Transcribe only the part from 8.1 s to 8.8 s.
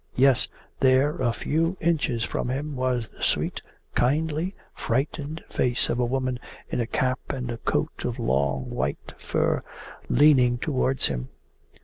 long